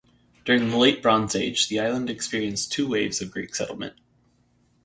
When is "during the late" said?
0.45-1.03